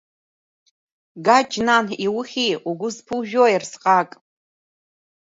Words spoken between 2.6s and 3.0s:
угәы